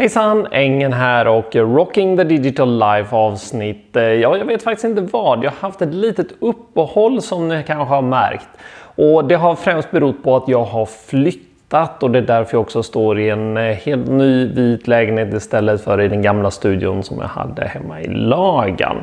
Hejsan! 0.00 0.46
Engen 0.50 0.92
här 0.92 1.28
och 1.28 1.56
Rocking 1.56 2.16
the 2.16 2.24
Digital 2.24 2.78
Life 2.78 3.16
avsnitt. 3.16 3.88
Ja, 3.92 4.36
jag 4.36 4.44
vet 4.44 4.62
faktiskt 4.62 4.84
inte 4.84 5.02
vad. 5.02 5.44
Jag 5.44 5.50
har 5.50 5.56
haft 5.68 5.82
ett 5.82 5.94
litet 5.94 6.26
uppehåll 6.40 7.22
som 7.22 7.48
ni 7.48 7.62
kanske 7.66 7.94
har 7.94 8.02
märkt. 8.02 8.48
Och 8.96 9.24
det 9.24 9.34
har 9.34 9.54
främst 9.54 9.90
berott 9.90 10.22
på 10.22 10.36
att 10.36 10.48
jag 10.48 10.64
har 10.64 10.86
flyttat 10.86 12.02
och 12.02 12.10
det 12.10 12.18
är 12.18 12.22
därför 12.22 12.54
jag 12.54 12.60
också 12.60 12.82
står 12.82 13.20
i 13.20 13.30
en 13.30 13.56
eh, 13.56 13.62
helt 13.62 14.08
ny 14.08 14.46
vit 14.46 14.88
lägenhet 14.88 15.34
istället 15.34 15.84
för 15.84 16.00
i 16.00 16.08
den 16.08 16.22
gamla 16.22 16.50
studion 16.50 17.02
som 17.02 17.18
jag 17.18 17.28
hade 17.28 17.64
hemma 17.64 18.00
i 18.00 18.08
Lagan. 18.08 18.96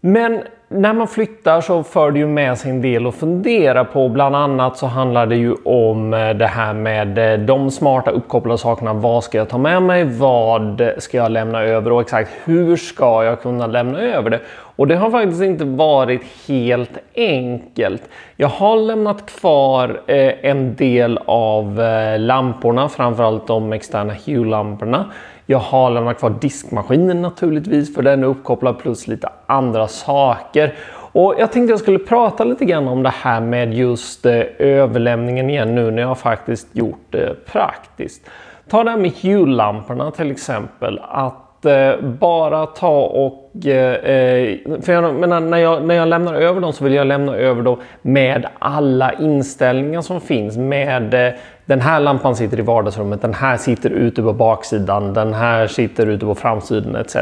Men 0.00 0.42
när 0.72 0.92
man 0.92 1.08
flyttar 1.08 1.60
så 1.60 1.82
för 1.82 2.10
det 2.10 2.18
ju 2.18 2.26
med 2.26 2.58
sig 2.58 2.70
en 2.70 2.82
del 2.82 3.06
att 3.06 3.14
fundera 3.14 3.84
på. 3.84 4.08
Bland 4.08 4.36
annat 4.36 4.76
så 4.76 4.86
handlar 4.86 5.26
det 5.26 5.36
ju 5.36 5.54
om 5.64 6.14
eh, 6.14 6.30
det 6.30 6.46
här 6.46 6.72
med 6.72 7.18
eh, 7.18 7.38
de 7.38 7.70
smarta 7.70 8.10
uppkopplade 8.10 8.58
sakerna. 8.58 8.92
Vad 8.92 9.24
ska 9.24 9.38
jag 9.38 9.48
ta 9.48 9.58
med 9.58 9.82
mig? 9.82 10.04
Vad 10.04 10.82
ska 10.98 11.16
jag 11.16 11.32
lämna 11.32 11.62
över? 11.62 11.92
Och 11.92 12.00
exakt 12.00 12.30
hur 12.44 12.76
ska 12.76 13.24
jag 13.24 13.42
kunna 13.42 13.66
lämna 13.66 14.00
över 14.00 14.30
det? 14.30 14.40
Och 14.82 14.88
det 14.88 14.96
har 14.96 15.10
faktiskt 15.10 15.42
inte 15.42 15.64
varit 15.64 16.22
helt 16.48 16.98
enkelt. 17.14 18.02
Jag 18.36 18.48
har 18.48 18.76
lämnat 18.76 19.26
kvar 19.26 20.02
eh, 20.06 20.50
en 20.50 20.76
del 20.76 21.18
av 21.26 21.80
eh, 21.80 22.18
lamporna, 22.18 22.88
framförallt 22.88 23.46
de 23.46 23.72
externa 23.72 24.12
Hue-lamporna. 24.12 25.10
Jag 25.46 25.58
har 25.58 25.90
lämnat 25.90 26.18
kvar 26.18 26.34
diskmaskinen 26.40 27.22
naturligtvis 27.22 27.94
för 27.94 28.02
den 28.02 28.22
är 28.22 28.26
uppkopplad 28.26 28.78
plus 28.78 29.08
lite 29.08 29.28
andra 29.46 29.88
saker. 29.88 30.74
Och 31.12 31.34
jag 31.38 31.52
tänkte 31.52 31.72
jag 31.72 31.80
skulle 31.80 31.98
prata 31.98 32.44
lite 32.44 32.64
grann 32.64 32.88
om 32.88 33.02
det 33.02 33.14
här 33.22 33.40
med 33.40 33.74
just 33.74 34.26
eh, 34.26 34.42
överlämningen 34.58 35.50
igen 35.50 35.74
nu 35.74 35.90
när 35.90 36.02
jag 36.02 36.18
faktiskt 36.18 36.68
gjort 36.72 37.06
det 37.10 37.46
praktiskt. 37.46 38.30
Ta 38.68 38.84
det 38.84 38.90
här 38.90 38.98
med 38.98 39.12
Hue-lamporna 39.12 40.10
till 40.10 40.30
exempel. 40.30 41.00
Att 41.02 41.41
eh, 41.66 42.00
bara 42.00 42.66
ta 42.66 43.00
och... 43.00 43.66
Eh, 43.66 43.94
eh, 43.94 44.58
för 44.82 44.92
jag 44.92 45.14
menar, 45.14 45.40
när, 45.40 45.58
jag, 45.58 45.84
när 45.84 45.94
jag 45.94 46.08
lämnar 46.08 46.34
över 46.34 46.60
dem 46.60 46.72
så 46.72 46.84
vill 46.84 46.94
jag 46.94 47.06
lämna 47.06 47.36
över 47.36 47.62
dem 47.62 47.76
med 48.02 48.46
alla 48.58 49.12
inställningar 49.12 50.00
som 50.00 50.20
finns. 50.20 50.56
Med 50.56 51.14
eh, 51.14 51.32
den 51.64 51.80
här 51.80 52.00
lampan 52.00 52.36
sitter 52.36 52.58
i 52.58 52.62
vardagsrummet, 52.62 53.22
den 53.22 53.34
här 53.34 53.56
sitter 53.56 53.90
ute 53.90 54.22
på 54.22 54.32
baksidan, 54.32 55.14
den 55.14 55.34
här 55.34 55.66
sitter 55.66 56.06
ute 56.06 56.26
på 56.26 56.34
framsidan 56.34 56.96
etc. 56.96 57.16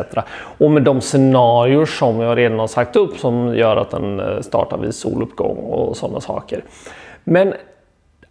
Och 0.58 0.70
med 0.70 0.82
de 0.82 1.00
scenarier 1.00 1.84
som 1.84 2.20
jag 2.20 2.38
redan 2.38 2.58
har 2.58 2.66
sagt 2.66 2.96
upp 2.96 3.16
som 3.16 3.54
gör 3.54 3.76
att 3.76 3.90
den 3.90 4.20
eh, 4.20 4.40
startar 4.40 4.78
vid 4.78 4.94
soluppgång 4.94 5.56
och 5.56 5.96
sådana 5.96 6.20
saker. 6.20 6.64
Men 7.24 7.54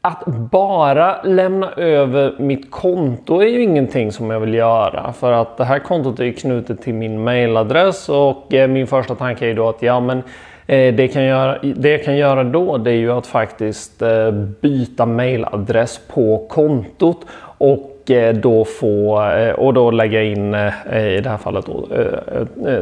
att 0.02 0.26
bara 0.26 1.22
lämna 1.24 1.72
över 1.72 2.36
mitt 2.40 2.72
konto 2.72 3.42
är 3.42 3.48
ju 3.48 3.64
ingenting 3.64 4.12
som 4.12 4.30
jag 4.30 4.40
vill 4.40 4.54
göra. 4.54 5.14
För 5.14 5.32
att 5.32 5.58
det 5.58 5.66
här 5.66 5.80
kontot 5.80 6.20
är 6.20 6.32
knutet 6.32 6.82
till 6.82 6.94
min 6.94 7.24
mailadress 7.24 8.10
och 8.10 8.54
eh, 8.54 8.68
min 8.68 8.88
första 8.88 9.16
tanke 9.16 9.50
är 9.50 9.54
då 9.54 9.70
att 9.70 9.82
ja 9.82 10.00
men 10.00 10.24
det 10.66 10.92
det, 10.92 11.08
kan 11.08 11.24
göra, 11.24 11.58
det 11.62 11.90
jag 11.90 12.04
kan 12.04 12.18
göra 12.18 12.44
då 12.44 12.78
det 12.78 12.92
är 12.92 12.96
ju 12.96 13.12
att 13.12 13.28
faktiskt 13.28 14.02
eh, 14.02 14.32
byta 14.32 15.06
mailadress 15.06 16.02
på 16.14 16.48
kontot 16.50 17.26
och 17.58 17.99
Eh, 18.10 18.34
då 18.34 18.66
få 18.66 19.24
eh, 19.32 19.52
och 19.52 19.74
då 19.74 19.92
lägga 19.92 20.24
in 20.24 20.54
eh, 20.54 21.18
i 21.18 21.22
det 21.24 21.30
här 21.30 21.38
fallet 21.38 21.66
då, 21.66 21.88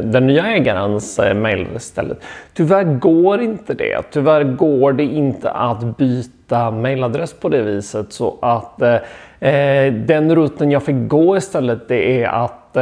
den 0.02 0.26
nya 0.26 0.46
ägarens 0.46 1.20
mail 1.34 1.66
istället. 1.76 2.18
Tyvärr 2.54 2.84
går 2.84 3.40
inte 3.40 3.74
det. 3.74 4.02
Tyvärr 4.10 4.44
går 4.44 4.92
det 4.92 5.04
inte 5.04 5.50
att 5.50 5.96
byta 5.96 6.70
mailadress 6.70 7.32
på 7.32 7.48
det 7.48 7.62
viset 7.62 8.12
så 8.12 8.38
att 8.42 8.82
den 9.90 10.34
rutten 10.34 10.70
jag 10.70 10.82
fick 10.82 11.08
gå 11.08 11.36
istället 11.36 11.88
det 11.88 12.22
är 12.22 12.28
att 12.28 12.76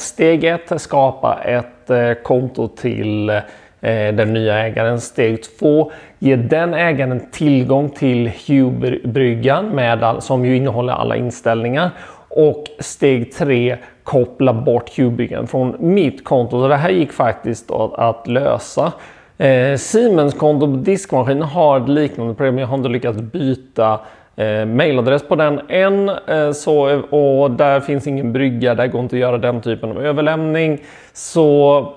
steg 0.00 0.44
ett 0.44 0.80
skapa 0.80 1.38
ett 1.44 2.22
konto 2.22 2.68
till 2.68 3.40
Eh, 3.80 4.14
den 4.14 4.32
nya 4.32 4.58
ägaren. 4.58 5.00
Steg 5.00 5.58
2, 5.58 5.92
ge 6.18 6.36
den 6.36 6.74
ägaren 6.74 7.20
tillgång 7.32 7.90
till 7.90 8.30
Huber-bryggan 8.46 10.20
som 10.20 10.44
ju 10.44 10.56
innehåller 10.56 10.92
alla 10.92 11.16
inställningar. 11.16 11.90
Och 12.28 12.64
steg 12.78 13.32
3, 13.32 13.76
koppla 14.02 14.52
bort 14.52 14.98
Huber-bryggan 14.98 15.46
från 15.46 15.76
mitt 15.78 16.24
konto. 16.24 16.62
Så 16.62 16.68
det 16.68 16.76
här 16.76 16.90
gick 16.90 17.12
faktiskt 17.12 17.70
att, 17.70 17.94
att 17.94 18.26
lösa. 18.26 18.92
Eh, 19.38 19.76
Siemens 19.76 20.34
konto 20.34 20.66
på 20.66 20.76
diskmaskinen 20.76 21.42
har 21.42 21.80
ett 21.80 21.88
liknande 21.88 22.34
problem. 22.34 22.58
Jag 22.58 22.66
har 22.66 22.76
inte 22.76 22.88
lyckats 22.88 23.18
byta 23.20 24.00
eh, 24.36 24.64
mailadress 24.64 25.22
på 25.22 25.36
den 25.36 25.60
än. 25.68 26.08
Eh, 26.08 26.52
så, 26.52 27.00
och 27.00 27.50
där 27.50 27.80
finns 27.80 28.06
ingen 28.06 28.32
brygga, 28.32 28.74
där 28.74 28.86
går 28.86 29.00
inte 29.00 29.16
att 29.16 29.20
göra 29.20 29.38
den 29.38 29.60
typen 29.60 29.90
av 29.90 30.02
överlämning. 30.04 30.80
Så 31.12 31.92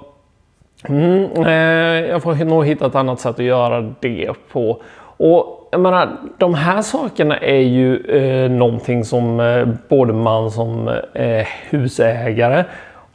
Mm, 0.89 1.45
eh, 1.45 2.09
jag 2.09 2.23
får 2.23 2.45
nog 2.45 2.65
hitta 2.65 2.85
ett 2.85 2.95
annat 2.95 3.19
sätt 3.19 3.39
att 3.39 3.45
göra 3.45 3.93
det 3.99 4.31
på. 4.51 4.81
Och 5.17 5.67
jag 5.71 5.81
menar, 5.81 6.09
de 6.37 6.53
här 6.53 6.81
sakerna 6.81 7.37
är 7.37 7.61
ju 7.61 8.05
eh, 8.05 8.51
någonting 8.51 9.05
som 9.05 9.39
eh, 9.39 9.67
både 9.87 10.13
man 10.13 10.51
som 10.51 10.87
eh, 11.13 11.47
husägare 11.69 12.63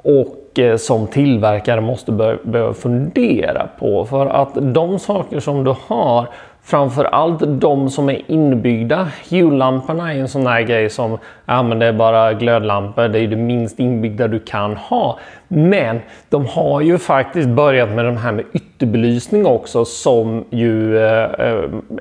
och 0.03 0.59
eh, 0.59 0.77
som 0.77 1.07
tillverkare 1.07 1.81
måste 1.81 2.13
börja 2.43 2.73
fundera 2.73 3.69
på. 3.79 4.05
För 4.05 4.27
att 4.27 4.51
de 4.55 4.99
saker 4.99 5.41
som 5.41 5.65
du 5.65 5.75
har 5.87 6.27
Framförallt 6.67 7.61
de 7.61 7.91
som 7.91 8.09
är 8.09 8.23
inbyggda. 8.27 9.09
Jullamporna 9.29 10.15
är 10.15 10.19
en 10.19 10.29
sån 10.29 10.45
där 10.45 10.61
grej 10.61 10.91
som, 10.91 11.19
ja 11.45 11.63
men 11.63 11.79
det 11.79 11.87
är 11.87 11.93
bara 11.93 12.33
glödlampor, 12.33 13.09
det 13.09 13.19
är 13.19 13.27
det 13.27 13.37
minst 13.37 13.79
inbyggda 13.79 14.29
du 14.29 14.39
kan 14.39 14.77
ha. 14.77 15.19
Men 15.49 16.01
de 16.29 16.47
har 16.47 16.81
ju 16.81 16.99
faktiskt 16.99 17.49
börjat 17.49 17.91
med 17.91 18.05
de 18.05 18.17
här 18.17 18.33
med 18.33 18.45
ytterbelysning 18.53 19.47
också 19.47 19.85
som 19.85 20.45
ju 20.51 20.97
eh, 20.97 21.31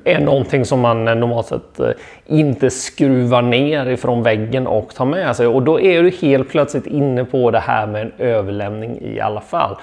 är 0.03 0.20
någonting 0.20 0.66
som 0.66 0.80
man 0.80 1.06
normalt 1.06 1.46
sett 1.46 1.80
eh, 1.80 1.90
inte 2.26 2.70
skruvar 2.70 3.42
ner 3.42 3.86
ifrån 3.86 4.24
väggen 4.24 4.68
och 4.68 4.96
tar 4.96 5.06
med 5.06 5.36
sig. 5.36 5.47
Och 5.47 5.62
då 5.62 5.82
är 5.82 6.03
du 6.03 6.09
helt 6.09 6.50
plötsligt 6.50 6.88
inne 6.88 7.26
på 7.26 7.52
det 7.52 7.59
här 7.59 7.88
med 7.88 8.02
en 8.02 8.12
överlämning 8.18 8.97
i 9.02 9.20
alla 9.20 9.42
fall. 9.42 9.76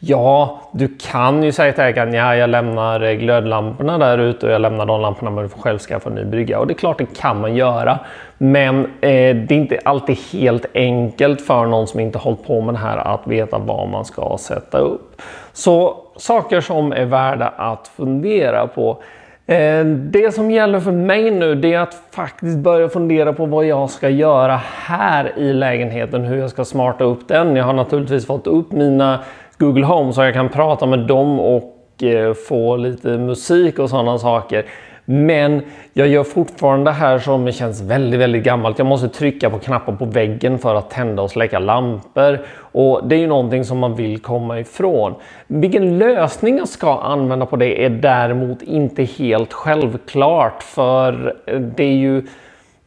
Ja, 0.00 0.60
du 0.72 0.88
kan 1.00 1.42
ju 1.42 1.52
säga 1.52 1.72
till 1.72 1.82
ägaren, 1.82 2.14
ja 2.14 2.36
jag 2.36 2.50
lämnar 2.50 3.00
eh, 3.00 3.12
glödlamporna 3.12 3.98
där 3.98 4.18
ute 4.18 4.46
och 4.46 4.52
jag 4.52 4.60
lämnar 4.60 4.86
de 4.86 5.00
lamporna 5.00 5.30
men 5.30 5.42
du 5.42 5.48
får 5.48 5.60
själv 5.60 5.78
skaffa 5.78 6.10
en 6.10 6.14
ny 6.14 6.24
brygga. 6.24 6.58
Och 6.58 6.66
det 6.66 6.72
är 6.72 6.78
klart 6.78 6.98
det 6.98 7.18
kan 7.20 7.40
man 7.40 7.56
göra. 7.56 7.98
Men 8.38 8.84
eh, 8.84 9.36
det 9.36 9.50
är 9.50 9.52
inte 9.52 9.78
alltid 9.84 10.18
helt 10.32 10.66
enkelt 10.74 11.40
för 11.40 11.66
någon 11.66 11.86
som 11.86 12.00
inte 12.00 12.18
hållit 12.18 12.46
på 12.46 12.60
med 12.60 12.74
det 12.74 12.78
här 12.78 12.96
att 12.96 13.26
veta 13.26 13.58
vad 13.58 13.88
man 13.88 14.04
ska 14.04 14.36
sätta 14.40 14.78
upp. 14.78 15.22
Så 15.52 15.96
saker 16.16 16.60
som 16.60 16.92
är 16.92 17.04
värda 17.04 17.48
att 17.56 17.88
fundera 17.88 18.66
på. 18.66 19.02
Eh, 19.46 19.84
det 19.84 20.34
som 20.34 20.50
gäller 20.50 20.80
för 20.80 20.92
mig 20.92 21.30
nu 21.30 21.54
det 21.54 21.74
är 21.74 21.80
att 21.80 22.02
faktiskt 22.10 22.58
börja 22.58 22.88
fundera 22.88 23.32
på 23.32 23.46
vad 23.46 23.64
jag 23.64 23.90
ska 23.90 24.08
göra 24.08 24.60
här 24.62 25.32
i 25.38 25.52
lägenheten, 25.52 26.24
hur 26.24 26.36
jag 26.36 26.50
ska 26.50 26.64
smarta 26.64 27.04
upp 27.04 27.28
den. 27.28 27.56
Jag 27.56 27.64
har 27.64 27.72
naturligtvis 27.72 28.26
fått 28.26 28.46
upp 28.46 28.72
mina 28.72 29.18
Google 29.58 29.84
Home 29.84 30.12
så 30.12 30.22
jag 30.22 30.34
kan 30.34 30.48
prata 30.48 30.86
med 30.86 30.98
dem 30.98 31.40
och 31.40 32.02
eh, 32.02 32.34
få 32.34 32.76
lite 32.76 33.08
musik 33.08 33.78
och 33.78 33.90
sådana 33.90 34.18
saker. 34.18 34.64
Men 35.04 35.62
jag 35.92 36.08
gör 36.08 36.24
fortfarande 36.24 36.90
det 36.90 36.94
här 36.94 37.18
som 37.18 37.52
känns 37.52 37.80
väldigt, 37.80 38.20
väldigt 38.20 38.44
gammalt. 38.44 38.78
Jag 38.78 38.86
måste 38.86 39.08
trycka 39.08 39.50
på 39.50 39.58
knappar 39.58 39.92
på 39.92 40.04
väggen 40.04 40.58
för 40.58 40.74
att 40.74 40.90
tända 40.90 41.22
och 41.22 41.30
släcka 41.30 41.58
lampor. 41.58 42.38
Och 42.58 43.08
det 43.08 43.16
är 43.16 43.18
ju 43.20 43.26
någonting 43.26 43.64
som 43.64 43.78
man 43.78 43.94
vill 43.94 44.18
komma 44.18 44.60
ifrån. 44.60 45.14
Vilken 45.46 45.98
lösning 45.98 46.58
jag 46.58 46.68
ska 46.68 47.00
använda 47.00 47.46
på 47.46 47.56
det 47.56 47.84
är 47.84 47.90
däremot 47.90 48.62
inte 48.62 49.04
helt 49.04 49.52
självklart. 49.52 50.62
För 50.62 51.34
eh, 51.46 51.60
det 51.60 51.84
är 51.84 51.96
ju 51.96 52.22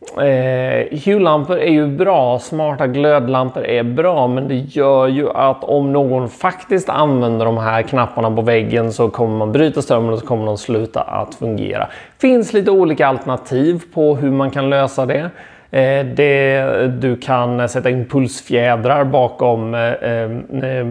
Eh, 0.01 0.99
Hue-lampor 1.05 1.59
är 1.59 1.71
ju 1.71 1.87
bra, 1.87 2.39
smarta 2.39 2.87
glödlampor 2.87 3.65
är 3.65 3.83
bra, 3.83 4.27
men 4.27 4.47
det 4.47 4.55
gör 4.55 5.07
ju 5.07 5.29
att 5.29 5.63
om 5.63 5.93
någon 5.93 6.29
faktiskt 6.29 6.89
använder 6.89 7.45
de 7.45 7.57
här 7.57 7.81
knapparna 7.81 8.35
på 8.35 8.41
väggen 8.41 8.93
så 8.93 9.09
kommer 9.09 9.37
man 9.37 9.51
bryta 9.51 9.81
strömmen 9.81 10.13
och 10.13 10.19
så 10.19 10.25
kommer 10.25 10.45
de 10.45 10.57
sluta 10.57 11.01
att 11.01 11.35
fungera. 11.35 11.87
finns 12.21 12.53
lite 12.53 12.71
olika 12.71 13.07
alternativ 13.07 13.81
på 13.93 14.15
hur 14.15 14.31
man 14.31 14.51
kan 14.51 14.69
lösa 14.69 15.05
det. 15.05 15.29
Eh, 15.71 16.05
det 16.05 16.87
du 16.87 17.15
kan 17.15 17.69
sätta 17.69 17.89
impulsfjädrar 17.89 19.03
bakom, 19.03 19.73
eh, 19.73 19.81
eh, 19.81 20.87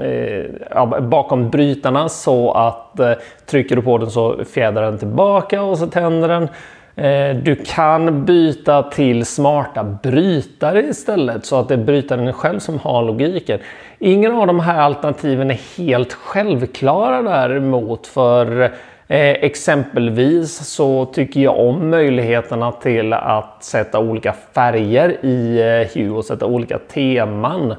eh 0.00 1.00
bakom 1.00 1.50
brytarna 1.50 2.08
så 2.08 2.52
att 2.52 3.00
eh, 3.00 3.12
trycker 3.46 3.76
du 3.76 3.82
på 3.82 3.98
den 3.98 4.10
så 4.10 4.44
fjädrar 4.54 4.82
den 4.82 4.98
tillbaka 4.98 5.62
och 5.62 5.78
så 5.78 5.86
tänder 5.86 6.28
den. 6.28 6.48
Eh, 6.96 7.36
du 7.36 7.54
kan 7.54 8.24
byta 8.24 8.82
till 8.82 9.26
smarta 9.26 9.84
brytare 10.02 10.82
istället 10.82 11.46
så 11.46 11.56
att 11.56 11.68
det 11.68 11.74
är 11.74 11.78
brytaren 11.78 12.32
själv 12.32 12.58
som 12.58 12.78
har 12.78 13.02
logiken. 13.02 13.58
Ingen 13.98 14.32
av 14.32 14.46
de 14.46 14.60
här 14.60 14.80
alternativen 14.80 15.50
är 15.50 15.60
helt 15.78 16.12
självklara 16.12 17.22
däremot 17.22 18.06
för 18.06 18.62
eh, 18.62 19.30
exempelvis 19.30 20.56
så 20.56 21.04
tycker 21.04 21.40
jag 21.40 21.58
om 21.58 21.90
möjligheterna 21.90 22.72
till 22.72 23.12
att 23.12 23.64
sätta 23.64 23.98
olika 23.98 24.34
färger 24.54 25.24
i 25.24 25.60
eh, 25.60 25.94
Hue 25.94 26.10
och 26.10 26.24
sätta 26.24 26.46
olika 26.46 26.78
teman. 26.78 27.74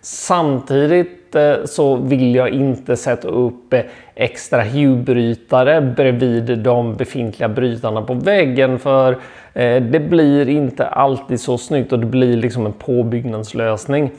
Samtidigt 0.00 1.34
eh, 1.34 1.54
så 1.64 1.96
vill 1.96 2.34
jag 2.34 2.48
inte 2.48 2.96
sätta 2.96 3.28
upp 3.28 3.72
eh, 3.72 3.80
extra 4.14 4.62
Hue-brytare 4.62 5.80
bredvid 5.80 6.58
de 6.58 6.94
befintliga 6.94 7.48
brytarna 7.48 8.02
på 8.02 8.14
väggen 8.14 8.78
för 8.78 9.12
eh, 9.54 9.82
det 9.82 10.00
blir 10.00 10.48
inte 10.48 10.86
alltid 10.86 11.40
så 11.40 11.58
snyggt 11.58 11.92
och 11.92 11.98
det 11.98 12.06
blir 12.06 12.36
liksom 12.36 12.66
en 12.66 12.72
påbyggnadslösning. 12.72 14.10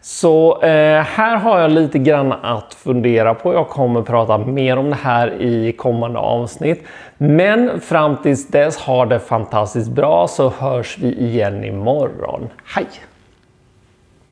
Så 0.00 0.62
eh, 0.62 1.02
här 1.02 1.36
har 1.36 1.60
jag 1.60 1.70
lite 1.70 1.98
grann 1.98 2.32
att 2.32 2.74
fundera 2.74 3.34
på. 3.34 3.54
Jag 3.54 3.68
kommer 3.68 4.02
prata 4.02 4.38
mer 4.38 4.76
om 4.76 4.90
det 4.90 4.96
här 4.96 5.42
i 5.42 5.72
kommande 5.72 6.18
avsnitt. 6.18 6.82
Men 7.18 7.80
fram 7.80 8.16
tills 8.16 8.48
dess 8.48 8.76
har 8.76 9.06
det 9.06 9.18
fantastiskt 9.18 9.90
bra 9.90 10.28
så 10.28 10.48
hörs 10.58 10.98
vi 10.98 11.12
igen 11.12 11.64
imorgon. 11.64 12.48
Hej! 12.64 12.86